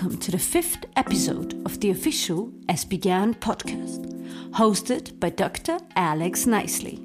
[0.00, 4.06] Welcome to the fifth episode of the official ESPGHAN podcast,
[4.52, 5.76] hosted by Dr.
[5.94, 6.98] Alex Knisely.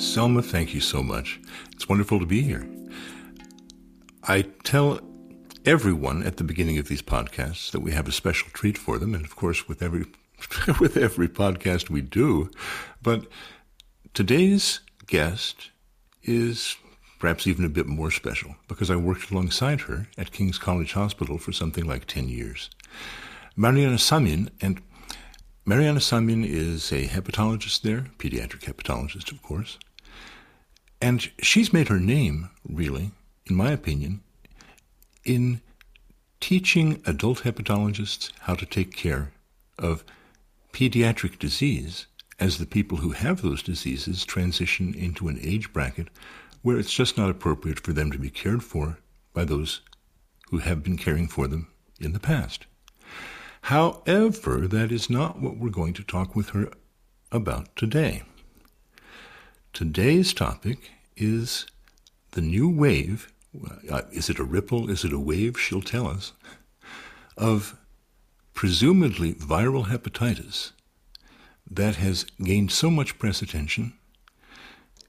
[0.00, 1.42] Selma, thank you so much.
[1.72, 2.66] It's wonderful to be here.
[4.22, 4.98] I tell
[5.66, 9.14] everyone at the beginning of these podcasts that we have a special treat for them,
[9.14, 10.06] and of course, with every
[10.80, 12.50] with every podcast we do.
[13.02, 13.26] But
[14.14, 15.68] today's guest
[16.22, 16.78] is
[17.24, 21.38] perhaps even a bit more special because I worked alongside her at King's College Hospital
[21.38, 22.68] for something like 10 years.
[23.56, 24.78] Marianne Samyn, and
[25.64, 29.78] Marianne Samyn is a hepatologist there, pediatric hepatologist, of course.
[31.00, 33.12] And she's made her name, really,
[33.46, 34.20] in my opinion,
[35.24, 35.62] in
[36.40, 39.32] teaching adult hepatologists how to take care
[39.78, 40.04] of
[40.74, 42.06] pediatric disease
[42.38, 46.08] as the people who have those diseases transition into an age bracket
[46.64, 48.98] where it's just not appropriate for them to be cared for
[49.34, 49.82] by those
[50.48, 51.68] who have been caring for them
[52.00, 52.64] in the past.
[53.62, 56.70] However, that is not what we're going to talk with her
[57.30, 58.22] about today.
[59.74, 61.66] Today's topic is
[62.30, 63.30] the new wave
[63.90, 64.90] uh, is it a ripple?
[64.90, 65.60] Is it a wave?
[65.60, 66.32] She'll tell us
[67.36, 67.76] of
[68.52, 70.72] presumably viral hepatitis
[71.70, 73.92] that has gained so much press attention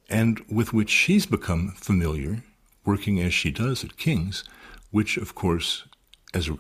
[0.10, 2.44] and with which she's become familiar
[2.86, 4.44] working as she does at King's,
[4.92, 5.86] which, of course,
[6.34, 6.58] as a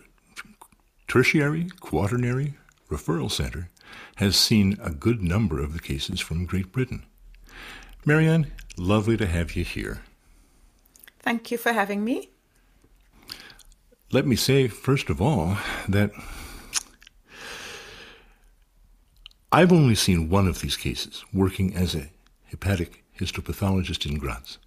[1.07, 2.55] tertiary, quaternary
[2.89, 3.69] referral center,
[4.15, 7.05] has seen a good number of the cases from Great Britain.
[8.05, 10.01] Marianne, lovely to have you here.
[11.19, 12.29] Thank you for having me.
[14.11, 15.57] Let me say, first of all,
[15.87, 16.11] that
[19.51, 22.09] I've only seen one of these cases working as a
[22.45, 24.57] hepatic histopathologist in Graz.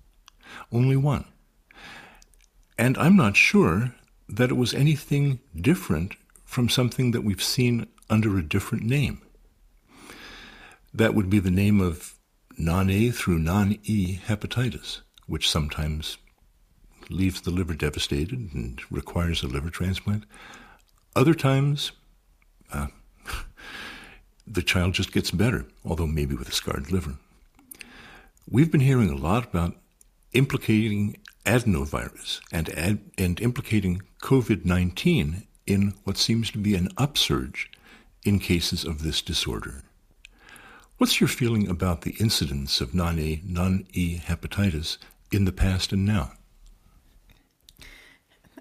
[0.72, 1.25] Only one.
[2.76, 3.94] And I'm not sure
[4.28, 6.14] that it was anything different
[6.44, 9.20] from something that we've seen under a different name.
[10.94, 12.14] That would be the name of
[12.56, 16.19] non A through non E hepatitis, which sometimes
[17.10, 20.25] leaves the liver devastated and requires a liver transplant.
[21.16, 21.92] Other times,
[22.72, 22.88] uh,
[24.47, 27.16] the child just gets better, although maybe with a scarred liver.
[28.50, 29.76] We've been hearing a lot about
[30.32, 37.70] implicating adenovirus and, ad, and implicating COVID 19 in what seems to be an upsurge
[38.25, 39.82] in cases of this disorder.
[40.97, 44.97] What's your feeling about the incidence of non A, non E hepatitis
[45.31, 46.32] in the past and now?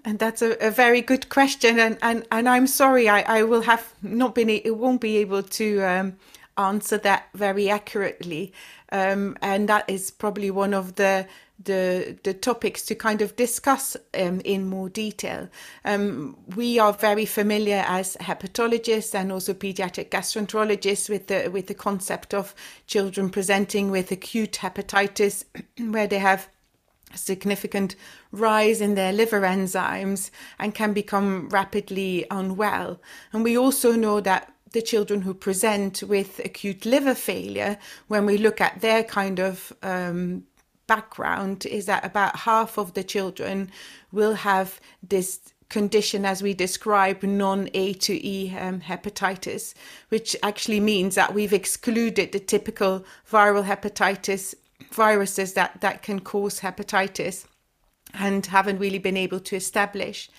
[0.04, 3.62] And that's a, a, very good question, and, and, and I'm sorry, I, I will
[3.62, 6.16] have not been, it won't be able to um,
[6.58, 8.52] answer that very accurately,
[8.92, 11.26] um, and that is probably one of the
[11.62, 15.48] the the topics to kind of discuss um, in more detail.
[15.84, 21.74] Um, we are very familiar as hepatologists and also pediatric gastroenterologists with the with the
[21.74, 22.54] concept of
[22.86, 25.44] children presenting with acute hepatitis,
[25.90, 26.48] where they have
[27.14, 27.96] significant
[28.32, 33.00] rise in their liver enzymes and can become rapidly unwell.
[33.32, 38.38] And we also know that the children who present with acute liver failure, when we
[38.38, 40.44] look at their kind of um,
[40.86, 43.70] background, is that about half of the children
[44.12, 49.74] will have this condition as we describe non A to E um, hepatitis,
[50.08, 54.54] which actually means that we've excluded the typical viral hepatitis
[54.90, 57.46] viruses that, that can cause hepatitis
[58.14, 60.30] and haven't really been able to establish.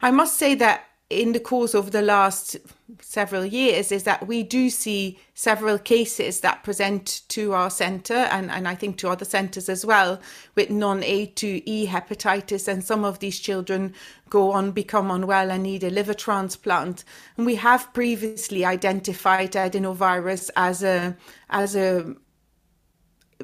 [0.00, 2.56] I must say that in the course of the last
[3.00, 8.50] several years is that we do see several cases that present to our centre and,
[8.50, 10.20] and I think to other centres as well
[10.54, 13.94] with non A to E hepatitis and some of these children
[14.28, 17.04] go on become unwell and need a liver transplant
[17.38, 21.16] and we have previously identified adenovirus as a
[21.48, 22.14] as a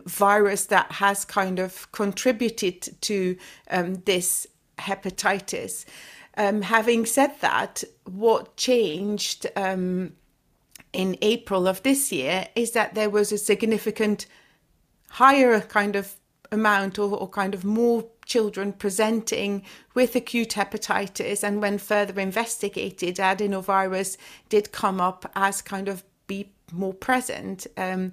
[0.04, 3.36] virus that has kind of contributed to
[3.70, 4.46] um, this
[4.78, 5.84] hepatitis.
[6.36, 10.14] Um, having said that, what changed um,
[10.92, 14.26] in April of this year is that there was a significant
[15.10, 16.16] higher kind of
[16.50, 19.62] amount or, or kind of more children presenting
[19.94, 21.44] with acute hepatitis.
[21.44, 24.16] And when further investigated, adenovirus
[24.48, 28.12] did come up as kind of be more present um,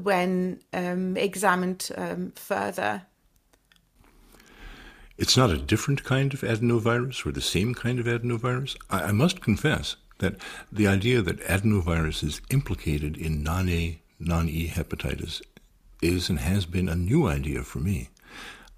[0.00, 3.02] when um, examined um, further.
[5.20, 8.74] It's not a different kind of adenovirus or the same kind of adenovirus.
[8.88, 10.36] I, I must confess that
[10.72, 15.42] the idea that adenovirus is implicated in non A, non E hepatitis
[16.00, 18.08] is and has been a new idea for me.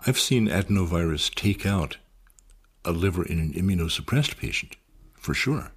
[0.05, 1.99] I've seen adenovirus take out
[2.85, 4.75] a liver in an immunosuppressed patient,
[5.15, 5.71] for sure,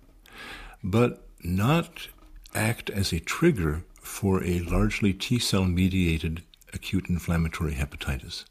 [0.83, 2.07] but not
[2.55, 6.41] act as a trigger for a largely T cell mediated
[6.73, 8.45] acute inflammatory hepatitis.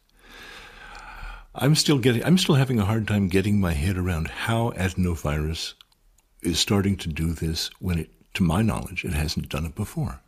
[1.55, 5.75] I'm still getting I'm still having a hard time getting my head around how adenovirus
[6.43, 10.21] is starting to do this when it to my knowledge it hasn't done it before.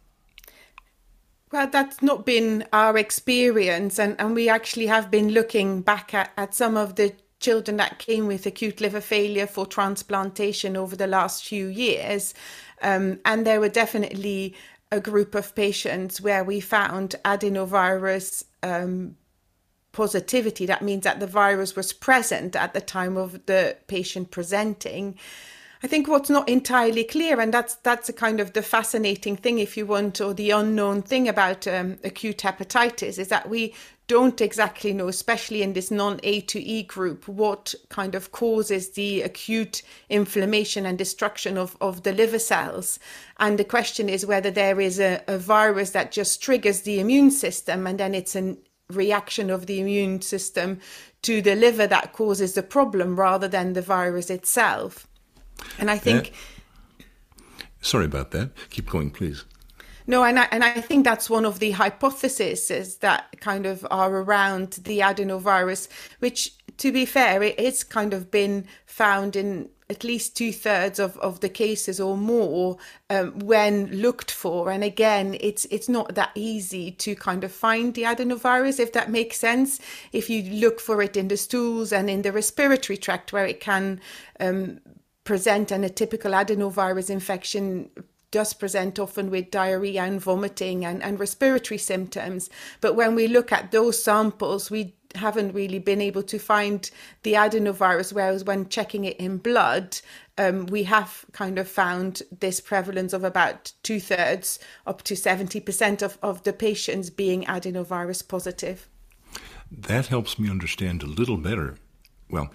[1.53, 6.33] Well, that's not been our experience, and, and we actually have been looking back at,
[6.37, 11.07] at some of the children that came with acute liver failure for transplantation over the
[11.07, 12.35] last few years.
[12.83, 14.55] Um, and there were definitely
[14.91, 19.17] a group of patients where we found adenovirus um,
[19.97, 20.67] positivity.
[20.67, 25.19] That means that the virus was present at the time of the patient presenting.
[25.83, 29.59] I think what's not entirely clear, and that's that's a kind of the fascinating thing,
[29.59, 33.75] if you want, or the unknown thing about um, acute hepatitis, is that we
[34.09, 38.91] don't exactly know, especially in this non A to E group, what kind of causes
[38.91, 42.99] the acute inflammation and destruction of, of the liver cells.
[43.39, 47.31] And the question is whether there is a, a virus that just triggers the immune
[47.31, 48.57] system and then it's a
[48.91, 50.81] reaction of the immune system
[51.23, 55.07] to the liver that causes the problem rather than the virus itself.
[55.79, 56.33] And I think.
[57.01, 57.03] Uh,
[57.81, 58.51] sorry about that.
[58.71, 59.45] Keep going, please.
[60.07, 64.15] No, and I, and I think that's one of the hypotheses that kind of are
[64.15, 65.89] around the adenovirus,
[66.21, 70.99] which, to be fair, it, it's kind of been found in at least two thirds
[70.99, 72.77] of, of the cases or more
[73.09, 74.71] um, when looked for.
[74.71, 79.11] And again, it's it's not that easy to kind of find the adenovirus, if that
[79.11, 79.81] makes sense.
[80.13, 83.61] If you look for it in the stools and in the respiratory tract, where it
[83.61, 84.01] can
[84.41, 84.81] um,
[85.23, 87.91] present, and a typical adenovirus infection
[88.33, 92.51] does present often with diarrhea and vomiting and, and respiratory symptoms.
[92.81, 96.91] But when we look at those samples, we haven't really been able to find
[97.23, 99.99] the adenovirus, whereas when checking it in blood,
[100.39, 106.03] um, we have kind of found this prevalence of about two thirds, up to 70%
[106.03, 108.89] of, of the patients being adenovirus positive.
[109.71, 111.77] That helps me understand a little better.
[112.31, 112.51] Well,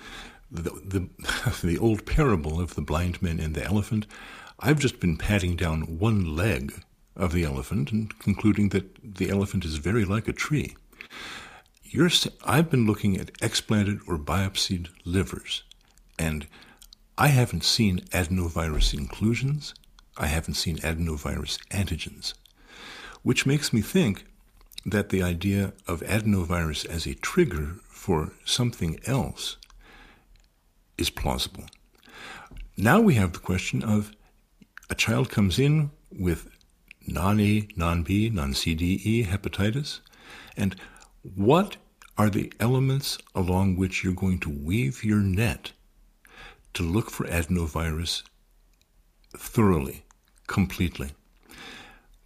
[0.51, 1.09] the, the,
[1.67, 4.05] the old parable of the blind man and the elephant.
[4.59, 6.83] I've just been patting down one leg
[7.15, 10.75] of the elephant and concluding that the elephant is very like a tree.
[11.93, 12.09] You're,
[12.45, 15.63] I've been looking at explanted or biopsied livers,
[16.17, 16.47] and
[17.17, 19.73] I haven't seen adenovirus inclusions.
[20.15, 22.33] I haven't seen adenovirus antigens,
[23.23, 24.23] which makes me think
[24.85, 29.57] that the idea of adenovirus as a trigger for something else
[30.97, 31.65] is plausible.
[32.77, 34.13] Now we have the question of
[34.89, 36.49] a child comes in with
[37.05, 39.99] non A, non B, non C, D, E hepatitis,
[40.55, 40.73] and
[41.23, 41.77] what
[42.17, 45.71] are the elements along which you're going to weave your net
[46.73, 48.23] to look for adenovirus
[49.35, 50.03] thoroughly,
[50.47, 51.11] completely?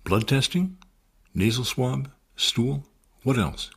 [0.03, 0.77] Blood testing,
[1.33, 2.85] nasal swab, stool,
[3.23, 3.71] what else?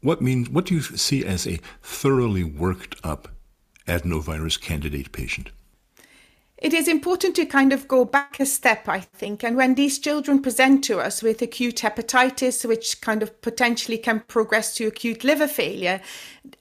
[0.00, 3.28] What means what do you see as a thoroughly worked up
[3.86, 5.50] adenovirus candidate patient?
[6.58, 9.44] It is important to kind of go back a step, I think.
[9.44, 14.20] And when these children present to us with acute hepatitis, which kind of potentially can
[14.20, 16.00] progress to acute liver failure,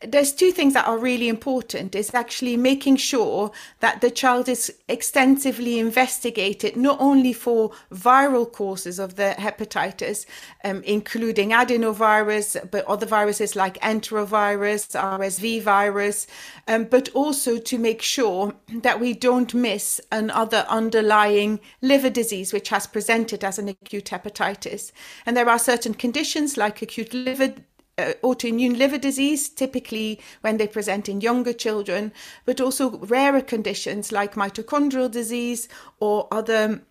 [0.01, 4.73] there's two things that are really important is actually making sure that the child is
[4.87, 10.25] extensively investigated not only for viral causes of the hepatitis
[10.63, 16.27] um, including adenovirus but other viruses like enterovirus rsv virus
[16.67, 22.69] um, but also to make sure that we don't miss another underlying liver disease which
[22.69, 24.91] has presented as an acute hepatitis.
[25.25, 27.53] And there are certain conditions like acute liver
[27.97, 32.11] uh, autoimmune liver disease, typically when they present in younger children,
[32.45, 36.81] but also rarer conditions like mitochondrial disease or other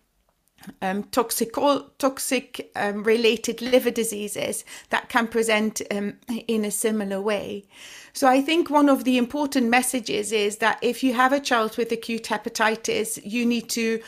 [0.81, 1.53] um, toxic
[1.97, 6.13] toxic um, related liver diseases that can present um,
[6.47, 7.65] in a similar way.
[8.13, 11.77] So I think one of the important messages is that if you have a child
[11.77, 14.01] with acute hepatitis, you need to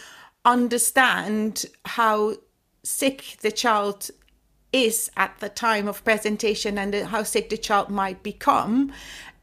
[0.46, 2.36] understand how
[2.84, 4.10] sick the child
[4.74, 8.92] is at the time of presentation and how sick the child might become.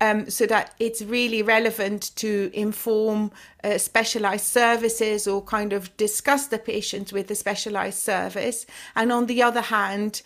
[0.01, 3.31] Um, so that it's really relevant to inform
[3.63, 8.67] uh, specialized services or kind of discuss the patient with the specialized service.
[8.97, 10.23] And on the other hand,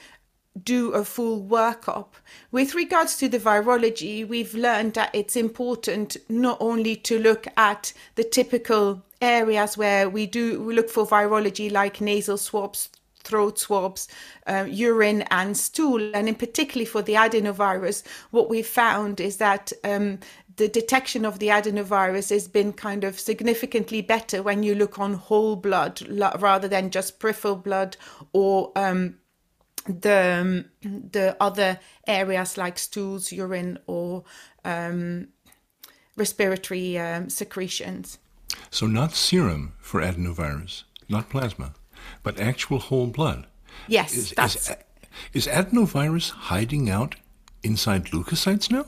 [0.64, 2.08] do a full workup.
[2.50, 7.92] With regards to the virology, we've learned that it's important not only to look at
[8.14, 12.88] the typical areas where we do we look for virology like nasal swabs
[13.28, 14.08] throat swabs,
[14.46, 16.10] uh, urine, and stool.
[16.14, 20.18] And in particularly for the adenovirus, what we found is that um,
[20.56, 25.14] the detection of the adenovirus has been kind of significantly better when you look on
[25.14, 26.02] whole blood
[26.40, 27.96] rather than just peripheral blood
[28.32, 29.14] or um,
[29.88, 34.24] the um, the other areas like stools, urine, or
[34.64, 35.28] um,
[36.16, 38.18] respiratory um, secretions.
[38.70, 41.74] So, not serum for adenovirus, not plasma,
[42.22, 43.46] but actual whole blood.
[43.86, 44.70] Yes, is, that's.
[44.70, 44.76] Is,
[45.32, 47.16] is adenovirus hiding out
[47.62, 48.86] inside leukocytes now?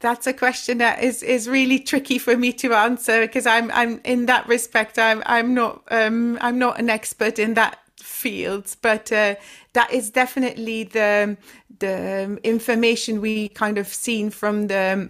[0.00, 4.02] That's a question that is, is really tricky for me to answer because I'm I'm
[4.04, 9.10] in that respect I'm I'm not um, I'm not an expert in that field, but
[9.10, 9.36] uh,
[9.72, 11.38] that is definitely the
[11.78, 15.08] the information we kind of seen from the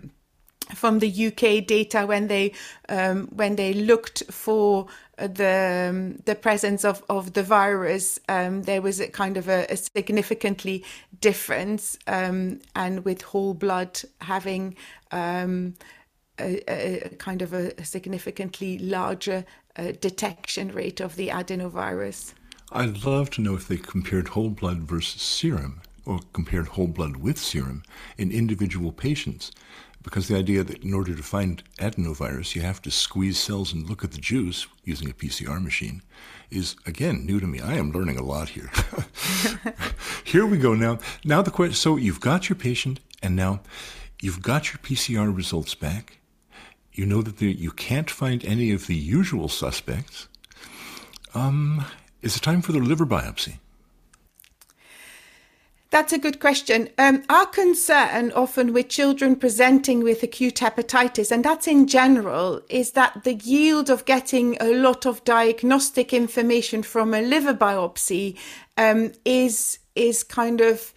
[0.74, 2.52] from the UK data when they
[2.88, 4.86] um, when they looked for
[5.18, 9.66] the um, the presence of, of the virus, um, there was a kind of a,
[9.70, 10.84] a significantly
[11.20, 14.76] difference, um, and with whole blood having
[15.12, 15.74] um,
[16.38, 19.44] a, a, kind of a, significantly larger
[19.76, 22.32] uh, detection rate of the adenovirus.
[22.72, 27.16] I'd love to know if they compared whole blood versus serum, or compared whole blood
[27.16, 27.82] with serum
[28.18, 29.52] in individual patients
[30.04, 33.88] because the idea that in order to find adenovirus, you have to squeeze cells and
[33.88, 36.02] look at the juice using a PCR machine
[36.50, 37.58] is, again, new to me.
[37.58, 38.70] I am learning a lot here.
[40.24, 40.98] here we go now.
[41.24, 43.62] Now the question, so you've got your patient and now
[44.20, 46.18] you've got your PCR results back.
[46.92, 50.28] You know that the, you can't find any of the usual suspects.
[51.34, 51.84] Um,
[52.20, 53.56] is it time for the liver biopsy?
[55.94, 56.88] That's a good question.
[56.98, 62.90] Um, our concern often with children presenting with acute hepatitis, and that's in general, is
[62.98, 68.36] that the yield of getting a lot of diagnostic information from a liver biopsy
[68.76, 70.92] um, is is kind of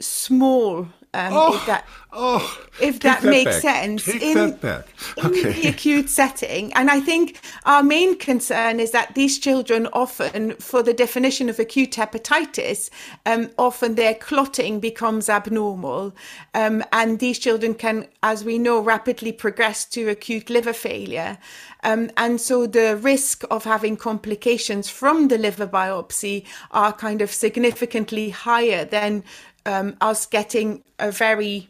[0.00, 3.62] small um, oh, if that oh, if that, that makes back.
[3.62, 4.86] sense take in, that.
[5.18, 5.26] Okay.
[5.26, 6.72] in the acute setting.
[6.74, 11.58] And I think our main concern is that these children often, for the definition of
[11.58, 12.90] acute hepatitis,
[13.26, 16.14] um, often their clotting becomes abnormal,
[16.54, 21.38] um, and these children can, as we know, rapidly progress to acute liver failure.
[21.82, 27.32] Um, and so the risk of having complications from the liver biopsy are kind of
[27.32, 29.24] significantly higher than
[29.66, 31.68] um, us getting a very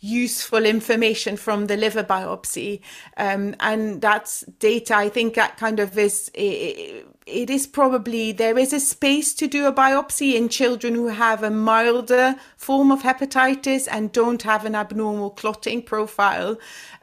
[0.00, 2.80] useful information from the liver biopsy
[3.16, 8.58] um, and that's data i think that kind of is it, it is probably there
[8.58, 13.02] is a space to do a biopsy in children who have a milder form of
[13.02, 16.58] hepatitis and don't have an abnormal clotting profile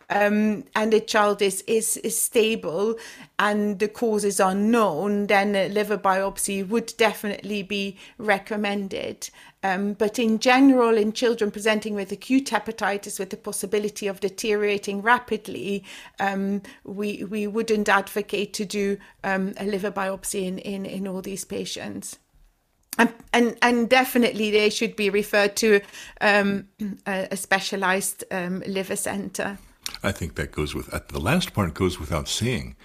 [0.10, 2.96] um, and the child is, is, is stable
[3.40, 9.30] and the cause is unknown, then a liver biopsy would definitely be recommended.
[9.64, 15.02] Um, but in general, in children presenting with acute hepatitis with the possibility of deteriorating
[15.02, 15.84] rapidly,
[16.20, 21.22] um, we, we wouldn't advocate to do um, a liver biopsy in, in, in all
[21.22, 22.20] these patients.
[22.98, 25.82] And, and, and definitely they should be referred to
[26.22, 26.68] um,
[27.08, 29.58] a, a specialized um, liver center.
[30.04, 32.76] I think that goes with uh, the last part goes without saying.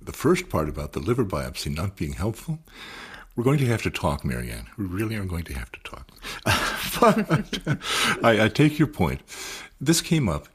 [0.00, 2.60] The first part about the liver biopsy not being helpful,
[3.38, 4.66] we're going to have to talk, Marianne.
[4.76, 6.10] We really are going to have to talk.
[7.00, 7.78] but
[8.24, 9.20] I, I, take your point.
[9.80, 10.48] This came up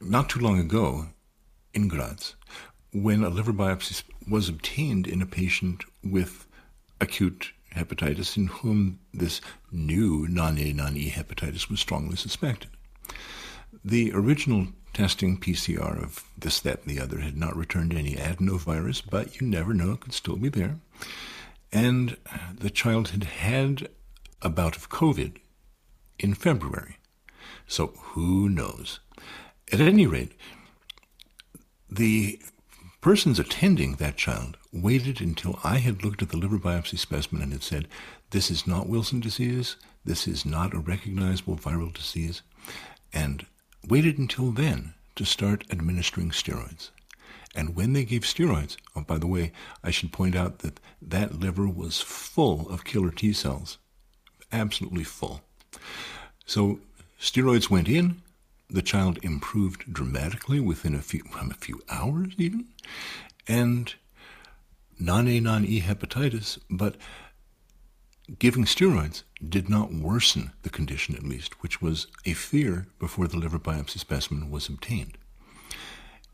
[0.00, 1.06] not too long ago
[1.74, 2.36] in Graz
[2.92, 6.46] when a liver biopsy was obtained in a patient with
[7.00, 9.40] acute hepatitis in whom this
[9.72, 12.70] new non-A, non-E hepatitis was strongly suspected.
[13.84, 19.02] The original testing PCR of this, that, and the other had not returned any adenovirus,
[19.10, 20.76] but you never know, it could still be there.
[21.72, 22.16] And
[22.58, 23.88] the child had had
[24.42, 25.36] a bout of COVID
[26.18, 26.96] in February.
[27.66, 29.00] So who knows?
[29.72, 30.32] At any rate,
[31.88, 32.40] the
[33.00, 37.52] persons attending that child waited until I had looked at the liver biopsy specimen and
[37.52, 37.88] had said,
[38.30, 42.42] this is not Wilson disease, this is not a recognizable viral disease,
[43.12, 43.46] and
[43.88, 46.90] waited until then to start administering steroids.
[47.54, 49.52] And when they gave steroids, oh, by the way,
[49.82, 53.78] I should point out that that liver was full of killer T cells,
[54.52, 55.42] absolutely full.
[56.46, 56.80] So
[57.20, 58.22] steroids went in,
[58.68, 62.66] the child improved dramatically within a few, a few hours even,
[63.48, 63.94] and
[64.98, 66.96] non-A, non-E hepatitis, but
[68.38, 73.38] giving steroids did not worsen the condition, at least, which was a fear before the
[73.38, 75.18] liver biopsy specimen was obtained.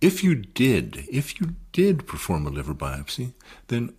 [0.00, 3.33] If you did, if you did perform a liver biopsy,
[3.69, 3.95] then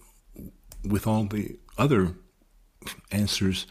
[0.84, 2.16] with all the other
[3.12, 3.66] answers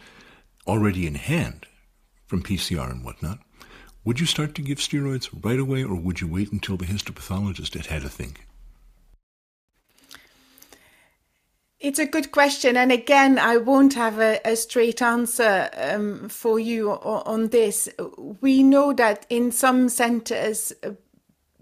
[0.66, 1.66] already in hand
[2.26, 3.38] from PCR and whatnot,
[4.04, 7.74] would you start to give steroids right away or would you wait until the histopathologist
[7.74, 8.46] had had a think?
[11.78, 12.76] It's a good question.
[12.76, 17.88] And again, I won't have a, a straight answer um, for you on, on this.
[18.40, 20.72] We know that in some centers,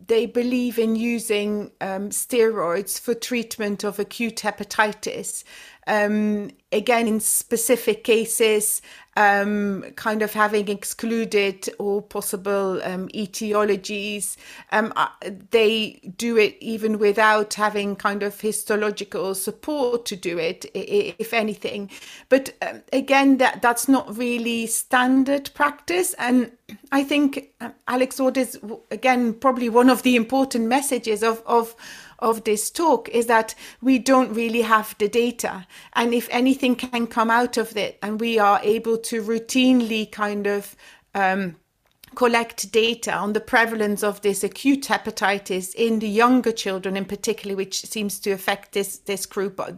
[0.06, 5.44] they believe in using um, steroids for treatment of acute hepatitis.
[5.86, 8.82] Um, again, in specific cases,
[9.16, 14.36] um, kind of having excluded all possible um, etiologies.
[14.72, 15.08] Um, uh,
[15.50, 21.90] they do it even without having kind of histological support to do it, if anything.
[22.28, 26.14] But um, again, that that's not really standard practice.
[26.18, 26.50] And
[26.90, 28.58] I think uh, Alex, what is
[28.90, 31.76] again probably one of the important messages of of
[32.18, 35.66] of this talk is that we don't really have the data.
[35.94, 40.46] And if anything can come out of it and we are able to routinely kind
[40.46, 40.76] of
[41.14, 41.56] um,
[42.14, 47.56] collect data on the prevalence of this acute hepatitis in the younger children in particular
[47.56, 49.60] which seems to affect this this group.
[49.60, 49.72] Uh,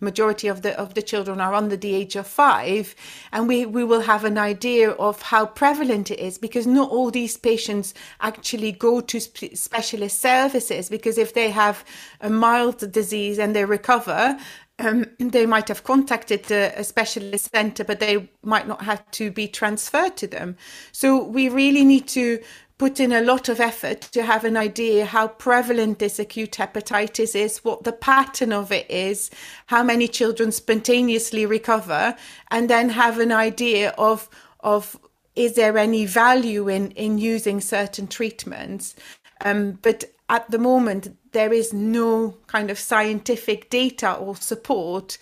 [0.00, 2.94] majority of the of the children are under the age of 5
[3.32, 7.10] and we we will have an idea of how prevalent it is because not all
[7.10, 11.84] these patients actually go to sp- specialist services because if they have
[12.20, 14.38] a mild disease and they recover
[14.78, 19.46] um, they might have contacted a specialist center, but they might not have to be
[19.46, 20.56] transferred to them.
[20.92, 22.40] So we really need to
[22.78, 27.36] put in a lot of effort to have an idea how prevalent this acute hepatitis
[27.36, 29.30] is, what the pattern of it is,
[29.66, 32.16] how many children spontaneously recover,
[32.50, 34.28] and then have an idea of
[34.60, 34.98] of
[35.36, 38.96] is there any value in in using certain treatments.
[39.44, 45.18] Um, but at the moment, there is no kind of scientific data or support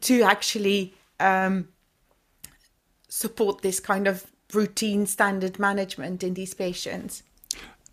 [0.00, 1.68] to actually um,
[3.08, 7.22] support this kind of routine standard management in these patients.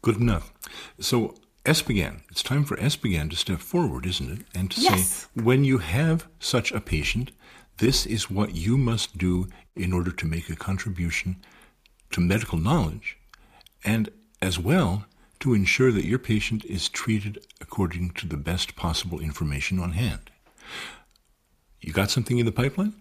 [0.02, 0.54] Good enough.
[1.00, 4.46] So, ESPGHAN, it's time for ESPGHAN to step forward, isn't it?
[4.54, 5.08] And to yes.
[5.08, 7.32] say, when you have such a patient,
[7.78, 11.38] this is what you must do in order to make a contribution
[12.12, 13.18] to medical knowledge
[13.84, 14.10] and
[14.42, 15.06] as well
[15.44, 20.32] to ensure that your patient is treated according to the best possible information on hand.
[21.82, 22.94] You got something in the pipeline?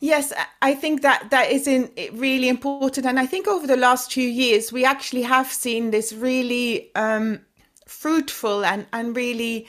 [0.00, 4.12] Yes, I think that that is in, really important, and I think over the last
[4.12, 7.40] few years we actually have seen this really um,
[7.86, 9.66] fruitful and and really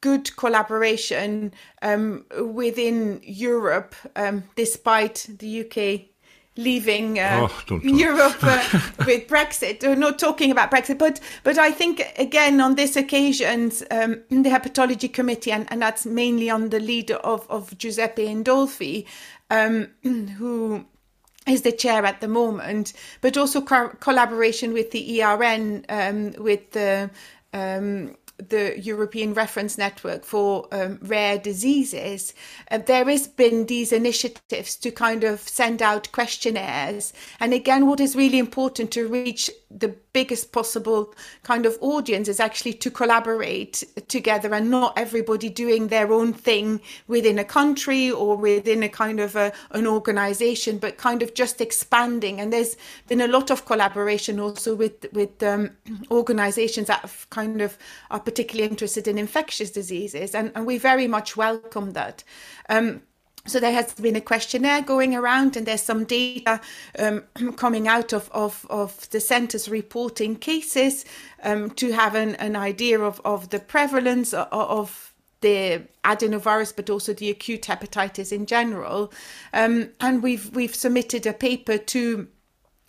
[0.00, 6.13] good collaboration um, within Europe, um, despite the UK
[6.56, 9.82] leaving uh, oh, Europe uh, with Brexit.
[9.82, 14.50] We're not talking about Brexit, but but I think again on this occasion, um, the
[14.50, 19.06] Hepatology Committee, and, and that's mainly on the leader of of Giuseppe Indolfi,
[19.50, 20.84] um, who
[21.46, 26.70] is the chair at the moment, but also co- collaboration with the ERN, um, with
[26.70, 27.10] the
[27.52, 32.34] um, the European Reference Network for um, Rare Diseases,
[32.70, 37.12] uh, there has been these initiatives to kind of send out questionnaires.
[37.40, 42.40] And again, what is really important to reach the biggest possible kind of audience is
[42.40, 48.36] actually to collaborate together and not everybody doing their own thing within a country or
[48.36, 52.40] within a kind of a, an organization, but kind of just expanding.
[52.40, 52.76] And there's
[53.08, 55.70] been a lot of collaboration also with with um,
[56.10, 57.76] organizations that kind of
[58.10, 62.22] are particularly interested in infectious diseases, and, and we very much welcome that.
[62.68, 63.02] Um,
[63.46, 66.60] so there has been a questionnaire going around, and there's some data
[66.98, 67.22] um,
[67.56, 71.04] coming out of, of, of the centres reporting cases
[71.42, 76.88] um, to have an, an idea of, of the prevalence of, of the adenovirus, but
[76.88, 79.12] also the acute hepatitis in general.
[79.52, 82.28] Um, and we've we've submitted a paper to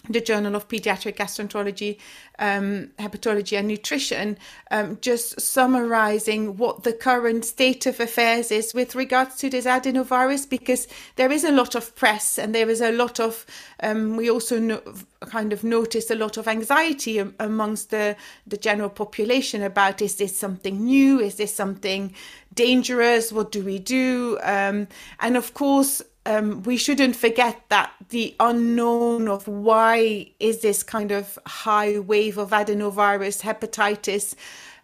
[0.09, 1.97] the Journal of Pediatric Gastroenterology,
[2.39, 4.37] um, Hepatology and Nutrition,
[4.71, 10.49] um, just summarizing what the current state of affairs is with regards to this adenovirus,
[10.49, 13.45] because there is a lot of press and there is a lot of,
[13.81, 14.81] um, we also
[15.27, 18.15] kind of noticed a lot of anxiety amongst the,
[18.45, 21.19] the general population about is this something new?
[21.19, 22.13] Is this something
[22.53, 23.31] dangerous?
[23.31, 24.37] What do we do?
[24.43, 24.87] Um,
[25.19, 31.11] and of course, um, we shouldn't forget that the unknown of why is this kind
[31.11, 34.35] of high wave of adenovirus hepatitis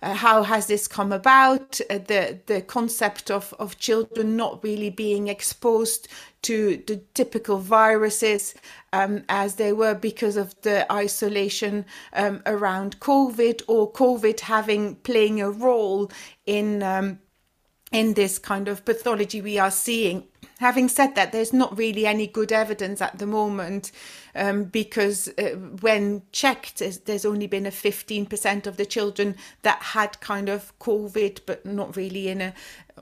[0.03, 1.79] uh, how has this come about?
[1.89, 6.07] Uh, the the concept of of children not really being exposed
[6.41, 8.55] to the typical viruses
[8.93, 15.39] um, as they were because of the isolation um, around covid or covid having playing
[15.39, 16.11] a role
[16.47, 17.19] in um,
[17.91, 20.23] in this kind of pathology we are seeing.
[20.59, 23.91] Having said that, there's not really any good evidence at the moment
[24.35, 30.21] um, because uh, when checked, there's, only been a 15% of the children that had
[30.21, 32.53] kind of COVID, but not really in a,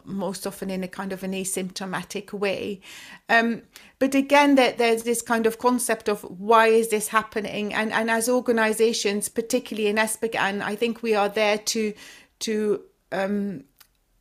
[0.06, 2.82] most often in a kind of an asymptomatic way.
[3.28, 3.64] Um,
[4.00, 7.74] but again, there, there's this kind of concept of why is this happening?
[7.74, 11.94] And, and as organizations, particularly in ESPGHAN, I think we are there to,
[12.40, 13.66] to um,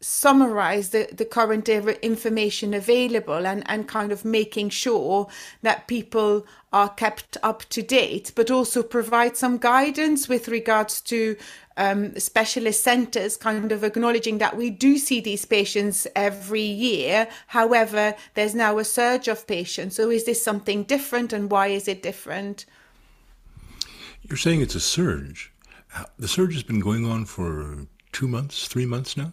[0.01, 5.27] summarize the, the current information available and, and kind of making sure
[5.63, 11.37] that people are kept up to date, but also provide some guidance with regards to
[11.77, 17.29] um, specialist centres, kind of acknowledging that we do see these patients every year.
[17.49, 19.97] However, there's now a surge of patients.
[19.97, 22.67] So is this something different and why is it different?
[24.23, 25.53] You're saying it's a surge.
[26.19, 29.33] The surge has been going on for two months, three months now?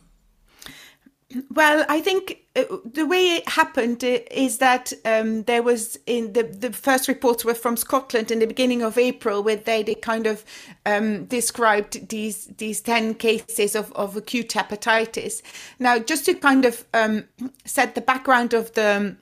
[1.49, 6.33] Well, I think uh, the way it happened uh, is that um, there was in
[6.33, 9.95] the the first reports were from Scotland in the beginning of April, where they, they
[9.95, 10.45] kind of
[10.85, 15.41] um, described these these ten cases of, of acute hepatitis.
[15.79, 17.25] Now, just to kind of um,
[17.65, 19.17] set the background of the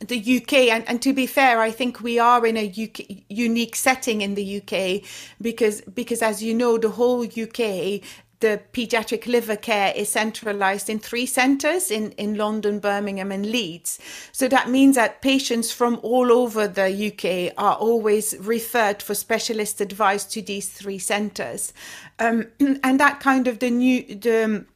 [0.00, 3.76] the UK and, and to be fair I think we are in a UK, unique
[3.76, 5.02] setting in the UK
[5.40, 8.02] because because as you know the whole UK
[8.44, 13.98] the pediatric liver care is centralized in three centers in, in London, Birmingham, and Leeds.
[14.32, 19.80] So that means that patients from all over the UK are always referred for specialist
[19.80, 21.72] advice to these three centers.
[22.18, 22.48] Um,
[22.82, 24.66] and that kind of the new, the,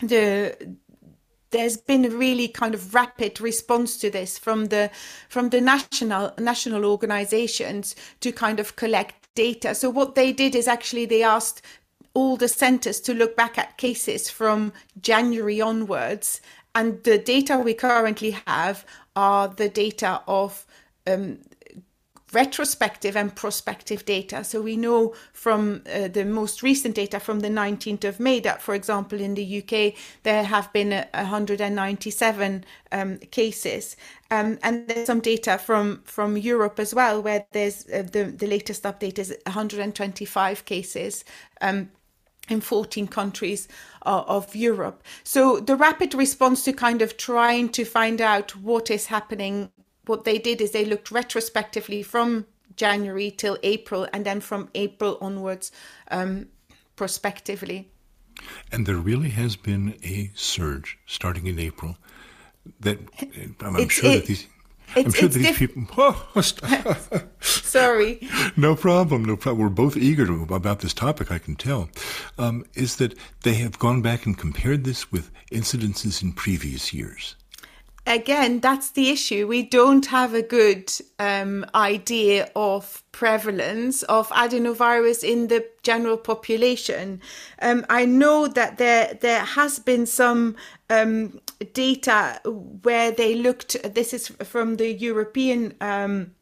[0.00, 0.76] the,
[1.48, 4.90] there's been a really kind of rapid response to this from the
[5.30, 10.66] from the national national organizations to kind of collect data so what they did is
[10.66, 11.62] actually they asked
[12.14, 16.40] all the centres to look back at cases from January onwards.
[16.74, 20.66] And the data we currently have are the data of
[21.06, 21.38] um,
[22.34, 24.44] retrospective and prospective data.
[24.44, 28.60] So we know from uh, the most recent data from the 19th of May that,
[28.60, 33.96] for example, in the UK, there have been 197 um, cases.
[34.30, 38.48] Um, and there's some data from, from Europe as well, where there's uh, the, the
[38.48, 41.24] latest update is 125 cases.
[41.60, 41.90] Um,
[42.48, 43.68] in 14 countries
[44.04, 45.02] uh, of Europe.
[45.22, 49.70] So the rapid response to kind of trying to find out what is happening,
[50.06, 55.18] what they did is they looked retrospectively from January till April and then from April
[55.20, 55.72] onwards
[56.10, 56.48] um,
[56.96, 57.90] prospectively.
[58.72, 61.96] And there really has been a surge starting in April
[62.80, 62.98] that
[63.60, 64.46] I'm, I'm sure it, that these
[64.96, 65.84] it's, I'm sure these diff- people.
[65.96, 66.40] Oh,
[67.40, 68.28] Sorry.
[68.56, 69.24] no problem.
[69.24, 69.62] No problem.
[69.62, 71.30] We're both eager to, about this topic.
[71.30, 71.88] I can tell.
[72.38, 77.36] Um, is that they have gone back and compared this with incidences in previous years
[78.06, 79.46] again, that's the issue.
[79.46, 87.20] We don't have a good um, idea of prevalence of adenovirus in the general population.
[87.62, 90.56] Um, I know that there there has been some
[90.90, 91.40] um,
[91.72, 93.76] data where they looked.
[93.94, 95.74] This is from the European.
[95.80, 96.32] Um,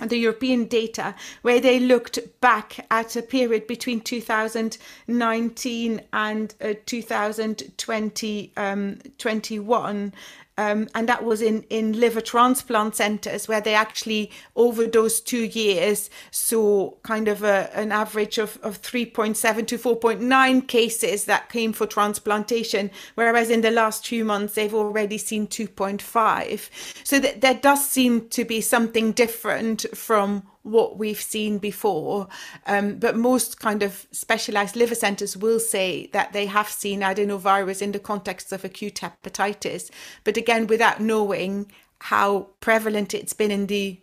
[0.00, 8.52] the European data, where they looked back at a period between 2019 and uh, 2020,
[8.58, 10.12] um, 21,
[10.58, 15.44] um, and that was in, in liver transplant centers where they actually, over those two
[15.44, 21.72] years, saw kind of a, an average of, of 3.7 to 4.9 cases that came
[21.72, 26.70] for transplantation, whereas in the last few months they've already seen 2.5.
[27.04, 32.28] So that there does seem to be something different from what we've seen before.
[32.66, 37.80] Um, but most kind of specialized liver centers will say that they have seen adenovirus
[37.80, 39.90] in the context of acute hepatitis.
[40.24, 44.00] But again, without knowing how prevalent it's been in the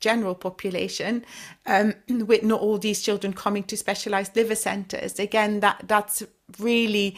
[0.00, 1.24] general population,
[1.66, 5.18] um, with not all these children coming to specialized liver centers.
[5.18, 6.22] Again, that that's
[6.58, 7.16] really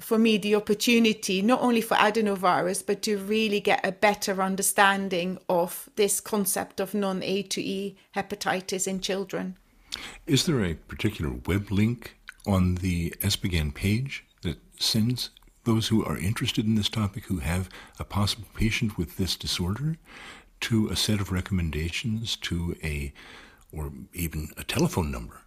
[0.00, 5.38] for me the opportunity not only for adenovirus but to really get a better understanding
[5.48, 9.56] of this concept of non A to E hepatitis in children.
[10.26, 15.30] Is there a particular web link on the ESPGHAN page that sends
[15.64, 19.96] those who are interested in this topic who have a possible patient with this disorder
[20.60, 23.12] to a set of recommendations to a
[23.72, 25.43] or even a telephone number?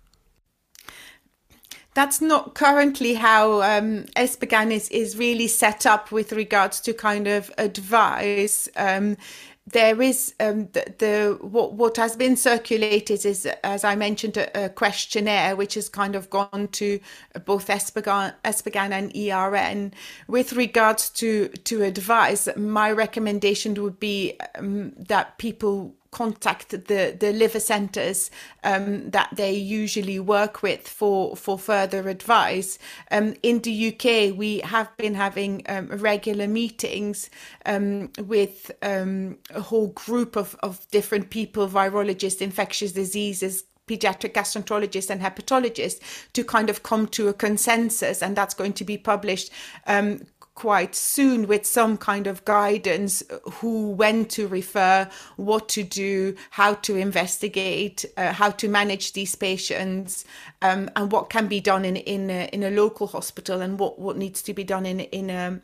[1.98, 8.70] That's not currently how um, is, really set up with regards to kind of advice.
[8.76, 9.18] Um,
[9.66, 14.66] there is um, the, the, what what has been circulated is, as I mentioned, a,
[14.66, 17.00] a, questionnaire which has kind of gone to
[17.46, 19.92] both ESPGHAN and ERN
[20.28, 22.48] with regards to to advice.
[22.56, 28.32] My recommendation would be um, that people contact the the liver centres
[28.64, 32.80] um, that they usually work with for for further advice.
[33.12, 37.30] Um, in the UK, we have been having um, regular meetings
[37.66, 45.10] um, with um, a whole group of of different people, virologists, infectious diseases, pediatric gastroenterologists
[45.10, 46.00] and hepatologists
[46.34, 49.50] to kind of come to a consensus and that's going to be published
[49.88, 50.20] um,
[50.58, 53.22] quite soon with some kind of guidance
[53.58, 59.36] who when to refer what to do how to investigate uh, how to manage these
[59.36, 60.26] patients
[60.64, 64.00] um, and what can be done in in a, in a local hospital and what
[64.00, 65.62] what needs to be done in in a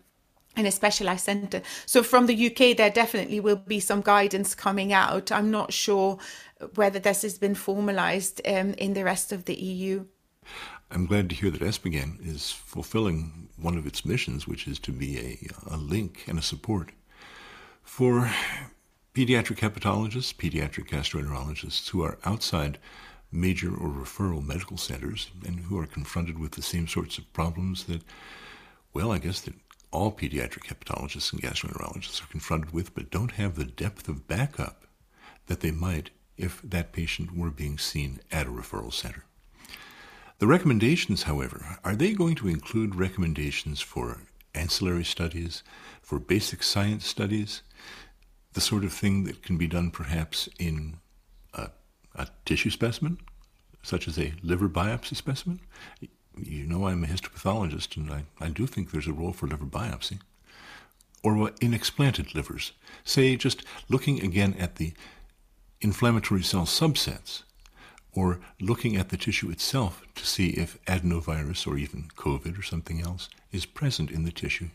[0.56, 1.64] in a specialized center.
[1.88, 5.32] So from the UK there definitely will be some guidance coming out.
[5.32, 6.20] I'm not sure
[6.76, 10.06] whether this has been formalized um, in the rest of the EU
[10.94, 14.92] I'm glad to hear that ESPGHAN is fulfilling one of its missions, which is to
[14.92, 16.92] be a, a link and a support
[17.82, 18.30] for
[19.16, 22.78] pediatric hepatologists, pediatric gastroenterologists who are outside
[23.32, 27.86] major or referral medical centers and who are confronted with the same sorts of problems
[27.86, 28.04] that,
[28.94, 29.56] well, I guess that
[29.90, 34.86] all pediatric hepatologists and gastroenterologists are confronted with, but don't have the depth of backup
[35.48, 39.26] that they might if that patient were being seen at a referral center.
[40.40, 44.22] The recommendations, however, are they going to include recommendations for
[44.54, 45.64] ancillary studies,
[46.02, 47.62] for basic science studies,
[48.54, 50.98] the sort of thing that can be done perhaps in
[51.54, 51.70] a,
[52.16, 53.20] a tissue specimen,
[53.82, 55.60] such as a liver biopsy specimen?
[56.36, 59.66] You know I'm a histopathologist, and I, I do think there's a role for liver
[59.66, 60.20] biopsy.
[61.24, 62.74] Or in explanted livers,
[63.06, 64.94] say just looking again at the
[65.80, 67.44] inflammatory cell subsets
[68.16, 73.02] or looking at the tissue itself to see if adenovirus or even COVID or something
[73.02, 74.70] else is present in the tissue.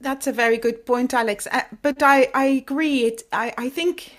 [0.00, 1.46] That's a very good point, Alex.
[1.50, 3.04] Uh, but I, I agree.
[3.04, 4.16] It, I, I think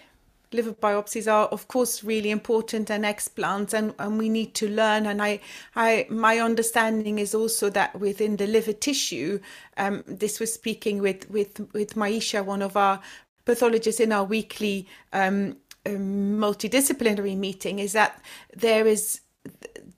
[0.54, 5.06] liver biopsies are of course really important and explants and, and we need to learn
[5.06, 5.40] and I,
[5.76, 9.40] I my understanding is also that within the liver tissue
[9.78, 13.00] um, this was speaking with with with Maesha one of our
[13.46, 18.22] pathologists in our weekly um, multidisciplinary meeting is that
[18.56, 19.22] there is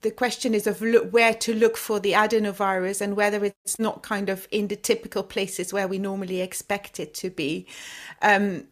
[0.02, 4.04] the question is of look, where to look for the adenovirus and whether it's not
[4.04, 7.66] kind of in the typical places where we normally expect it to be.
[8.22, 8.68] Um,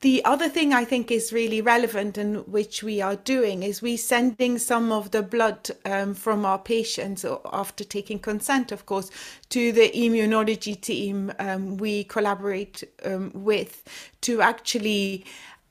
[0.00, 3.96] the other thing I think is really relevant and which we are doing is we
[3.96, 9.10] sending some of the blood um, from our patients after taking consent, of course,
[9.48, 13.82] to the immunology team um, we collaborate um, with
[14.20, 15.24] to actually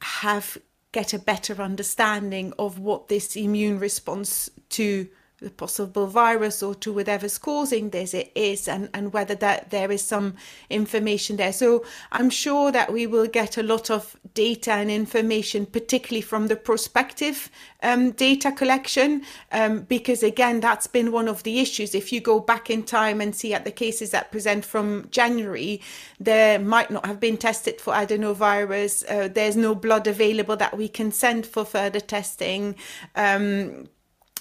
[0.04, 0.58] have
[0.92, 5.08] get a better understanding of what this immune response to
[5.43, 9.91] the possible virus or to whatever's causing this it is and, and whether that there
[9.91, 10.36] is some
[10.69, 11.53] information there.
[11.53, 16.47] So I'm sure that we will get a lot of data and information, particularly from
[16.47, 17.49] the prospective
[17.82, 21.93] um, data collection, um, because again, that's been one of the issues.
[21.93, 25.82] If you go back in time and see at the cases that present from January,
[26.19, 29.03] there might not have been tested for adenovirus.
[29.10, 32.75] Uh, there's no blood available that we can send for further testing.
[33.15, 33.89] Um,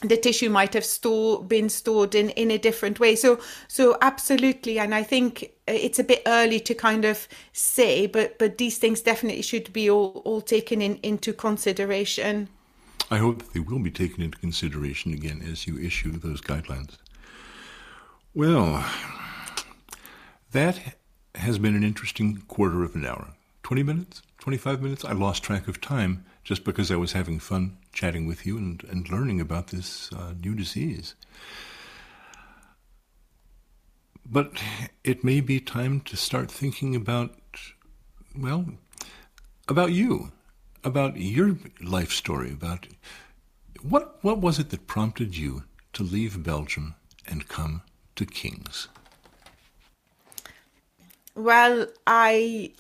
[0.03, 3.17] the tissue might have store, been stored in, in a different way.
[3.17, 4.79] So, so absolutely.
[4.79, 8.79] And I think uh, it's a bit early to kind of say, but, but these
[8.79, 12.49] things definitely should be all, all taken in, into consideration.
[13.11, 16.97] I hope they will be taken into consideration again as you issue those guidelines.
[18.35, 18.85] Well,
[20.53, 20.97] that
[21.35, 23.29] has been an interesting quarter of an hour.
[23.63, 24.23] 20 minutes?
[24.39, 25.05] 25 minutes?
[25.05, 28.83] I lost track of time just because I was having fun chatting with you and,
[28.85, 31.15] and learning about this uh, new disease.
[34.25, 34.63] But
[35.05, 37.35] it may be time to start thinking about,
[38.37, 38.65] well,
[39.69, 40.33] about you,
[40.85, 42.87] about your life story, about
[43.83, 46.95] what, what was it that prompted you to leave Belgium
[47.27, 47.83] and come
[48.17, 48.89] to King's?
[51.35, 52.73] Well, I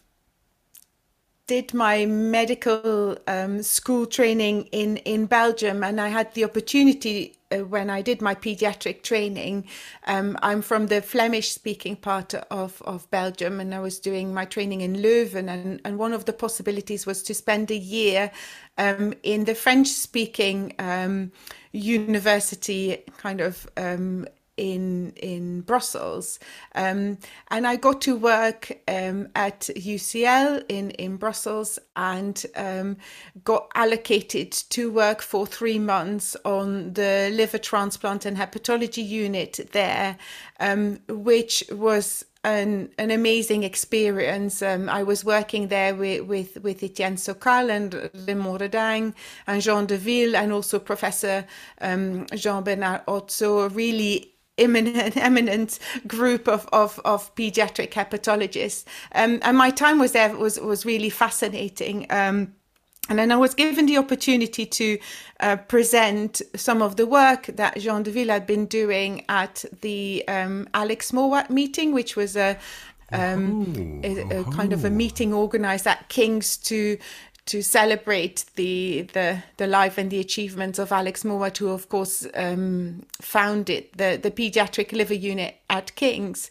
[1.52, 7.58] did my medical um, school training in, in Belgium, and I had the opportunity uh,
[7.58, 9.66] when I did my pediatric training.
[10.06, 14.46] Um, I'm from the Flemish speaking part of, of Belgium, and I was doing my
[14.46, 15.50] training in Leuven.
[15.50, 18.30] And, and one of the possibilities was to spend a year
[18.78, 21.32] um, in the French speaking um,
[21.72, 26.38] university, kind of um, in in Brussels,
[26.74, 27.18] um,
[27.50, 32.96] and I got to work um, at UCL in in Brussels and um,
[33.44, 40.16] got allocated to work for three months on the liver transplant and hepatology unit there,
[40.60, 44.62] um, which was an an amazing experience.
[44.62, 49.14] Um, I was working there with with, with Etienne Sokal and Raymond Reding
[49.46, 51.46] and Jean Deville and also Professor
[51.80, 58.84] um, Jean Bernard Otzo, a really eminent, eminent group of, of, of pediatric hepatologists.
[59.14, 62.06] Um, and my time was there was was really fascinating.
[62.10, 62.54] Um,
[63.08, 64.98] and then I was given the opportunity to
[65.40, 70.22] uh, present some of the work that Jean de Deville had been doing at the
[70.28, 72.56] um, Alex Mowat meeting, which was a,
[73.10, 76.96] um, a, a, kind of a meeting organized at King's to
[77.46, 82.26] to celebrate the the the life and the achievements of Alex Mowat, who of course
[82.34, 86.50] um, founded the the pediatric liver unit at King's.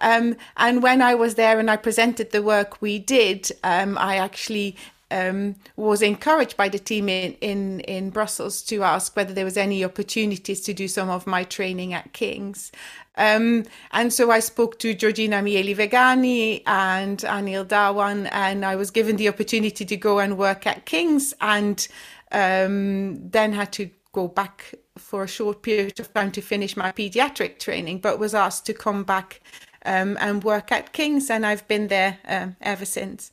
[0.00, 4.16] Um, and when I was there and I presented the work we did, um, I
[4.16, 4.76] actually
[5.10, 9.56] um, was encouraged by the team in, in, in Brussels to ask whether there was
[9.56, 12.72] any opportunities to do some of my training at King's.
[13.16, 18.90] Um, and so I spoke to Giorgina Mieli Vergani and Anil Dhawan, and I was
[18.90, 21.86] given the opportunity to go and work at King's and
[22.32, 26.92] um, then had to go back for a short period of time to finish my
[26.92, 29.40] pediatric training, but was asked to come back
[29.84, 33.32] um, and work at King's, and I've been there um, ever since.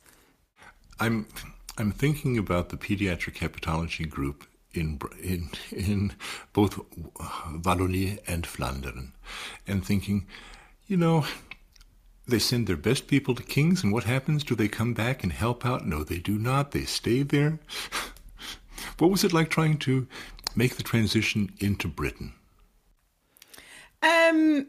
[1.00, 1.26] I'm
[1.78, 6.12] I'm thinking about the pediatric hepatology group in in in
[6.52, 6.78] both
[7.64, 9.12] Wallonie and Flandern,
[9.66, 10.26] and thinking,
[10.86, 11.26] you know,
[12.26, 14.44] they send their best people to Kings, and what happens?
[14.44, 15.86] Do they come back and help out?
[15.86, 16.70] No, they do not.
[16.70, 17.58] They stay there.
[18.98, 20.06] what was it like trying to
[20.54, 22.34] make the transition into Britain?
[24.02, 24.66] Um,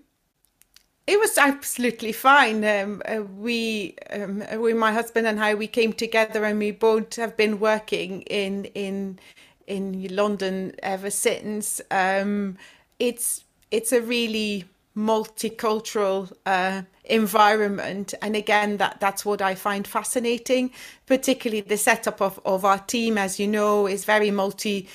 [1.05, 2.63] it was absolutely fine.
[2.63, 7.15] Um, uh, we, um, we, my husband and I, we came together, and we both
[7.15, 9.19] have been working in in
[9.67, 11.81] in London ever since.
[11.91, 12.57] Um,
[12.99, 20.71] it's it's a really multicultural uh, environment, and again, that that's what I find fascinating.
[21.05, 24.87] Particularly the setup of of our team, as you know, is very multi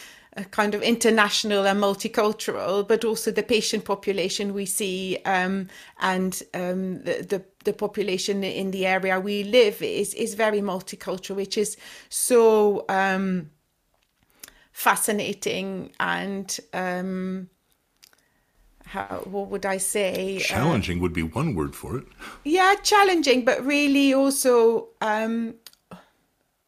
[0.50, 5.68] kind of international and multicultural, but also the patient population we see um,
[6.00, 11.36] and um, the, the, the population in the area we live is is very multicultural,
[11.36, 11.76] which is
[12.08, 13.50] so um,
[14.78, 17.50] fascinating and um,
[18.86, 20.36] how, what would I say?
[20.36, 22.04] Uh, challenging uh, would be one word for it.
[22.44, 25.56] Yeah, challenging, but really also um,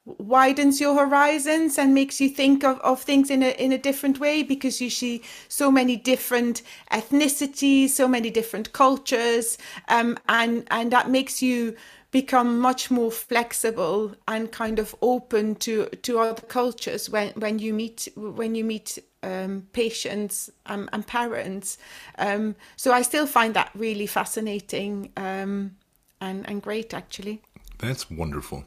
[0.05, 4.19] widens your horizons and makes you think of, of things in a in a different
[4.19, 9.57] way because you see so many different ethnicities, so many different cultures,
[9.89, 11.77] um, and and that makes you
[12.11, 17.75] become much more flexible and kind of open to to other cultures when when you
[17.75, 21.77] meet when you meet um, patients and, and parents.
[22.19, 25.77] Um, so I still find that really fascinating um,
[26.21, 27.43] and and great actually.
[27.79, 28.65] That's wonderful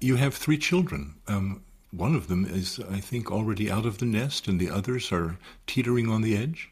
[0.00, 1.14] you have three children.
[1.26, 5.12] Um, one of them is, I think, already out of the nest, and the others
[5.12, 6.70] are teetering on the edge.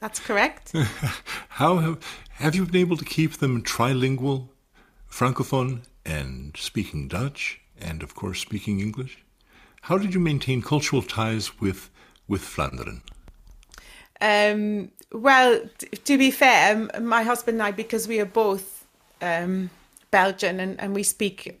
[0.00, 0.72] That's correct.
[1.60, 1.98] How have,
[2.34, 4.48] have you been able to keep them trilingual,
[5.10, 9.24] francophone, and speaking Dutch, and of course speaking English?
[9.82, 11.90] How did you maintain cultural ties with
[12.26, 13.02] with Flandern?
[14.20, 18.86] Um, well, t- to be fair, my husband and I, because we are both
[19.20, 19.70] um,
[20.10, 21.60] Belgian and, and we speak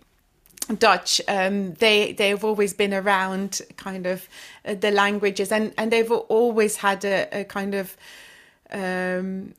[0.78, 4.28] Dutch, um, they they've always been around kind of
[4.64, 7.96] uh, the languages, and and they've always had a, a kind of
[8.70, 9.54] um,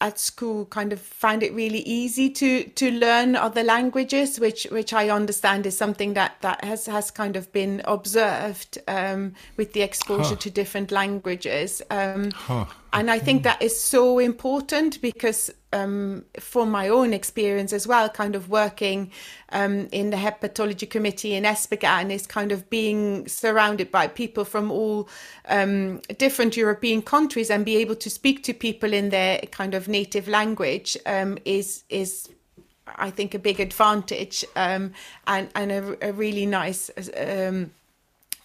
[0.00, 4.92] at school kind of find it really easy to to learn other languages which which
[4.92, 9.80] I understand is something that that has has kind of been observed um, with the
[9.80, 10.36] exposure huh.
[10.36, 12.66] to different languages um, huh.
[12.92, 18.08] and I think that is so important because um, from my own experience as well,
[18.08, 19.10] kind of working
[19.50, 24.70] um, in the hepatology committee in ESPGHAN is kind of being surrounded by people from
[24.70, 25.08] all
[25.48, 29.88] um, different European countries and be able to speak to people in their kind of
[29.88, 32.28] native language um, is is
[32.96, 34.92] I think a big advantage um,
[35.26, 37.70] and and a, a really nice um,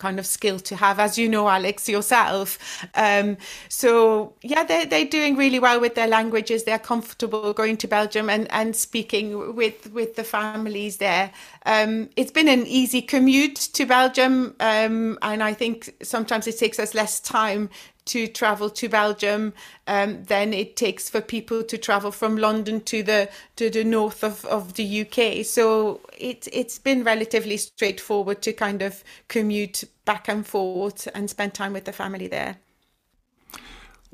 [0.02, 2.58] kind of skill to have, as you know, Alex, yourself.
[2.96, 3.38] Um,
[3.70, 6.64] so yeah, they're, they're doing really well with their languages.
[6.64, 11.32] They're comfortable going to Belgium and, and speaking with, with the families there.
[11.66, 14.56] Um, it's been an easy commute to Belgium.
[14.60, 17.70] Um, and I think sometimes it takes us less time
[18.06, 19.54] to travel to Belgium
[19.88, 24.24] um, than it takes for people to travel from London to the to the north
[24.24, 25.46] of, of the UK.
[25.46, 31.54] So it it's been relatively straightforward to kind of commute back and forth and spend
[31.54, 32.58] time with the family there.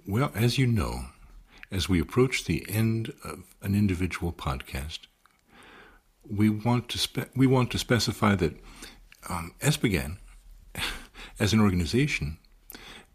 [0.07, 1.05] Well, as you know,
[1.71, 4.99] as we approach the end of an individual podcast,
[6.29, 8.53] we want to spe- we want to specify that
[9.29, 10.17] um, ESPGHAN,
[11.39, 12.38] as an organization,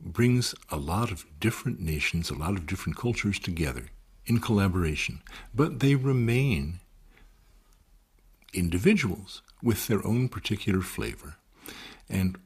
[0.02, 3.86] brings a lot of different nations, a lot of different cultures together
[4.26, 5.20] in collaboration,
[5.54, 6.80] but they remain
[8.52, 11.36] individuals with their own particular flavor.
[12.08, 12.38] And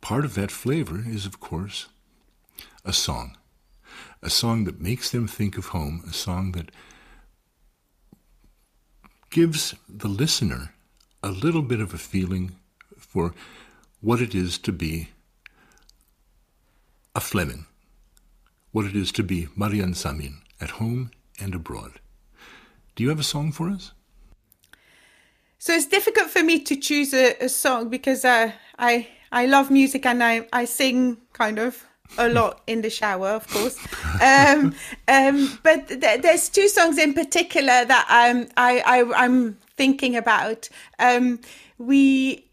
[0.00, 1.86] part of that flavor is, of course,
[2.84, 3.36] a song.
[4.22, 6.70] A song that makes them think of home, a song that
[9.30, 10.74] gives the listener
[11.22, 12.56] a little bit of a feeling
[12.98, 13.34] for
[14.00, 15.08] what it is to be
[17.14, 17.66] a Fleming,
[18.72, 22.00] what it is to be Marianne Samyn at home and abroad.
[22.94, 23.92] Do you have a song for us?
[25.58, 29.70] So it's difficult for me to choose a, a song because uh, I I love
[29.70, 31.86] music and I, I sing kind of
[32.18, 33.78] a lot in the shower, of course.
[34.20, 34.74] Um,
[35.08, 38.82] um, but th- there's two songs in particular that um, I,
[39.14, 40.68] I, am thinking about.
[40.98, 41.40] Um,
[41.78, 42.44] we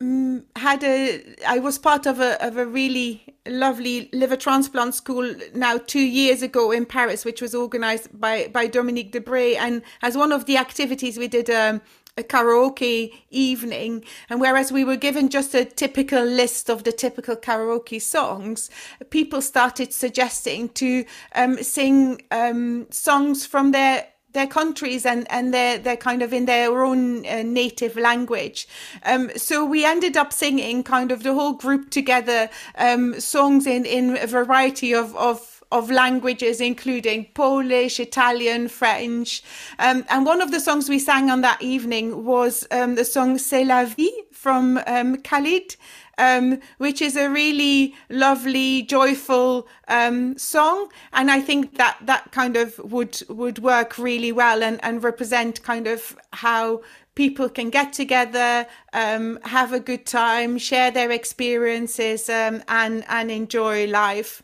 [0.00, 5.78] had a, I was part of a, of a really lovely liver transplant school now
[5.78, 9.56] two years ago in Paris, which was organized by, by Dominique Debray.
[9.56, 11.80] And as one of the activities, we did um,
[12.18, 14.04] a karaoke evening.
[14.28, 18.70] And whereas we were given just a typical list of the typical karaoke songs,
[19.10, 25.78] people started suggesting to um, sing um, songs from their their countries and and they're
[25.78, 28.68] they're kind of in their own uh, native language
[29.04, 33.84] um, so we ended up singing kind of the whole group together um, songs in
[33.84, 39.42] in a variety of of of languages, including Polish, Italian, French.
[39.78, 43.38] Um, and one of the songs we sang on that evening was um, the song
[43.38, 45.76] C'est la vie from um, Khaled.
[46.18, 52.56] Um, which is a really lovely, joyful um, song, and I think that that kind
[52.56, 56.80] of would would work really well and, and represent kind of how
[57.14, 63.30] people can get together, um, have a good time, share their experiences, um, and and
[63.30, 64.42] enjoy life.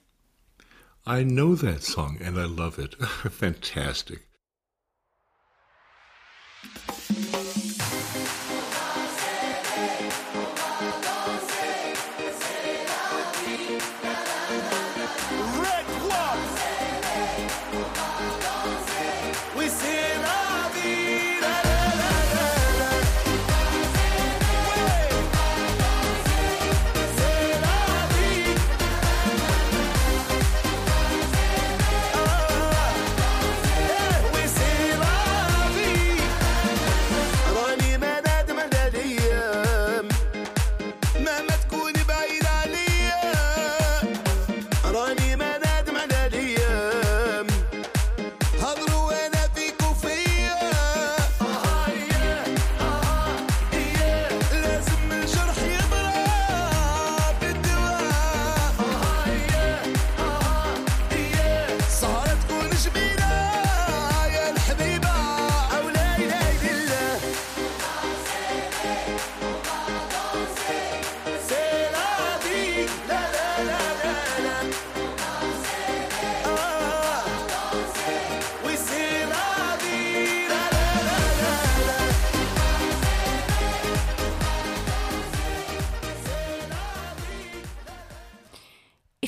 [1.07, 2.95] I know that song and I love it.
[3.31, 4.21] Fantastic.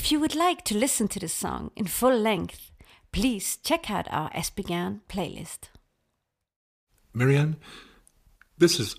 [0.04, 2.70] If you would like to listen to the song in full length,
[3.10, 5.70] please check out our ESPGHAN playlist.
[7.14, 7.56] Marianne,
[8.58, 8.96] this is,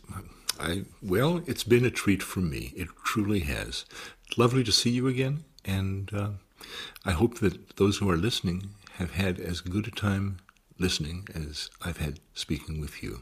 [0.60, 2.74] I well, it's been a treat for me.
[2.76, 3.86] It truly has.
[4.36, 6.30] Lovely to see you again, and uh,
[7.06, 10.40] I hope that those who are listening have had as good a time
[10.80, 13.22] listening as I've had speaking with you.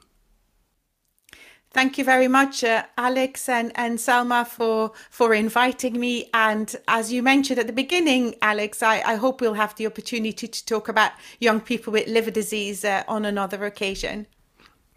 [1.73, 6.29] Thank you very much, uh, Alex and, and Selma, for, for inviting me.
[6.31, 10.47] And as you mentioned at the beginning, Alex, I, I hope we'll have the opportunity
[10.47, 14.27] to talk about young people with liver disease uh, on another occasion.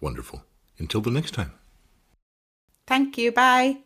[0.03, 0.43] Wonderful.
[0.79, 1.53] Until the next time.
[2.87, 3.33] Thank you.
[3.33, 3.86] Bye.